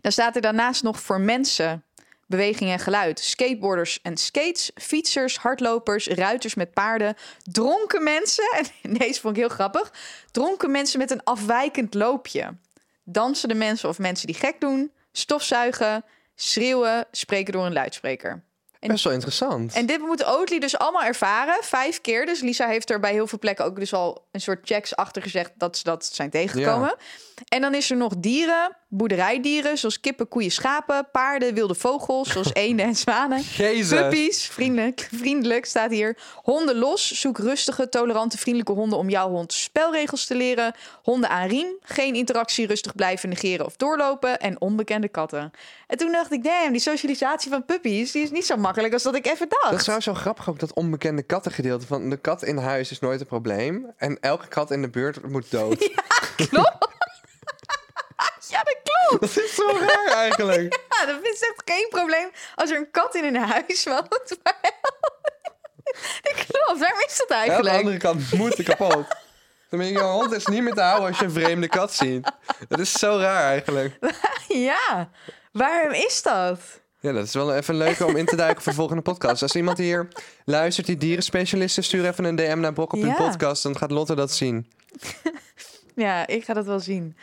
[0.00, 1.84] Dan staat er daarnaast nog voor mensen
[2.32, 3.20] beweging en geluid.
[3.20, 8.50] Skateboarders en skates, fietsers, hardlopers, ruiters met paarden, dronken mensen.
[8.82, 9.92] En deze vond ik heel grappig.
[10.30, 12.56] Dronken mensen met een afwijkend loopje.
[13.04, 18.42] Dansende mensen of mensen die gek doen, stofzuigen, schreeuwen, spreken door een luidspreker.
[18.90, 19.72] Best wel interessant.
[19.72, 22.26] En dit moet Oatly dus allemaal ervaren, vijf keer.
[22.26, 25.22] Dus Lisa heeft er bij heel veel plekken ook dus al een soort checks achter
[25.22, 26.96] gezegd dat ze dat zijn tegengekomen.
[27.48, 32.54] En dan is er nog dieren, boerderijdieren, zoals kippen, koeien, schapen, paarden, wilde vogels, zoals
[32.64, 33.40] eenden en zwanen.
[33.40, 34.00] Jezus.
[34.00, 36.16] Puppies, vriendelijk, vriendelijk staat hier.
[36.34, 40.74] Honden los, zoek rustige, tolerante, vriendelijke honden om jouw hond spelregels te leren.
[41.02, 44.40] Honden aan riem, geen interactie, rustig blijven, negeren of doorlopen.
[44.40, 45.50] En onbekende katten.
[45.86, 49.02] En toen dacht ik, damn, die socialisatie van puppies, die is niet zo makkelijk als
[49.02, 49.70] dat ik even dacht.
[49.70, 51.86] Dat trouwens zo grappig ook, dat onbekende kattengedeelte.
[51.86, 53.92] Van de kat in huis is nooit een probleem.
[53.96, 55.90] En elke kat in de buurt moet dood.
[56.36, 56.90] Klopt.
[58.52, 59.34] Ja, Ja, dat klopt.
[59.34, 60.80] Dat is zo raar eigenlijk.
[60.98, 64.36] Ja, dat is echt geen probleem als er een kat in een huis woont.
[64.42, 64.60] Maar
[66.22, 67.74] dat klopt, waarom is dat Ja, aan de eigenlijk?
[67.74, 69.06] andere kant moet het kapot.
[69.68, 71.94] Dan ben je je hond is niet meer te houden als je een vreemde kat
[71.94, 72.32] ziet.
[72.68, 73.98] Dat is zo raar eigenlijk.
[74.48, 75.10] Ja,
[75.52, 76.58] waarom is dat?
[77.00, 79.42] Ja, dat is wel even leuk om in te duiken voor de volgende podcast.
[79.42, 80.08] Als iemand hier
[80.44, 83.14] luistert die dierenspecialist is, stuur even een DM naar Brok op hun Ja.
[83.14, 83.62] podcast.
[83.62, 84.72] Dan gaat Lotte dat zien.
[85.94, 87.16] Ja, ik ga dat wel zien.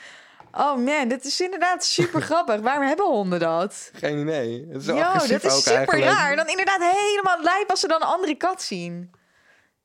[0.52, 2.60] Oh man, dit is inderdaad super grappig.
[2.62, 3.92] Waarom hebben honden dat?
[3.94, 4.66] Geen idee.
[4.68, 6.04] Het is zo Yo, dat is ook super eigenlijk.
[6.04, 6.36] raar.
[6.36, 9.12] Dan inderdaad helemaal lijp als ze dan een andere kat zien.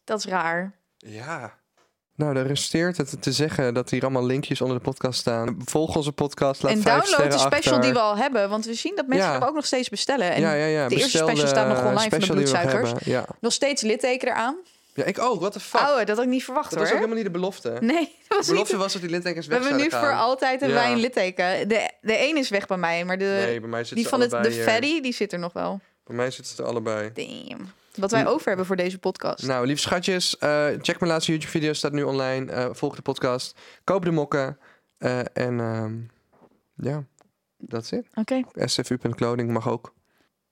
[0.05, 0.72] Dat is raar.
[0.96, 1.55] Ja.
[2.16, 5.57] Nou, er resteert het te zeggen dat hier allemaal linkjes onder de podcast staan.
[5.64, 7.81] Volg onze podcast, laat en vijf download de special achter.
[7.81, 8.48] die we al hebben.
[8.48, 9.38] Want we zien dat mensen Ja.
[9.38, 10.33] hem ook nog steeds bestellen.
[10.33, 10.88] En ja, ja, ja.
[10.88, 12.92] de eerste special staat nog online van de bloedsuikers.
[13.40, 14.57] nog steeds litteken eraan.
[14.94, 15.40] Ja, ik ook.
[15.40, 15.80] What the fuck?
[15.80, 17.07] Oh, dat had ik niet verwacht dat was ook hoor.
[17.07, 17.76] helemaal niet de belofte.
[17.80, 18.83] Nee, dat de belofte niet...
[18.83, 20.74] was dat die littekens We weg hebben nu voor altijd een Ja.
[20.74, 21.68] wijn litteken.
[21.68, 24.30] De, de een is weg bij mij, maar de, Nee, bij mij die van het,
[24.30, 24.62] de hier.
[24.62, 25.80] fatty, die zit er nog wel.
[26.04, 27.11] Bij mij zitten ze er allebei.
[27.14, 27.72] Damn.
[27.94, 29.46] Wat wij over hebben voor deze podcast.
[29.46, 32.52] Nou, lieve schatjes, eh, check mijn laatste YouTube-video, staat nu online.
[32.52, 34.59] Eh, volg de podcast, koop de mokken.
[34.98, 35.94] eh, en ehm,
[36.88, 37.04] ja,
[37.59, 38.07] dat is het.
[38.14, 39.92] Oké, sfu.clothing mag ook.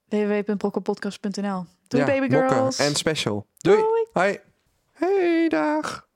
[0.08, 1.64] www.brokkelpodcast.nl.
[1.92, 2.78] Doei Ja, baby mokken girls.
[2.78, 3.46] En special.
[3.58, 3.76] Doei.
[3.76, 4.06] Doei.
[4.12, 4.40] Hoi.
[4.92, 6.06] Hey, dag.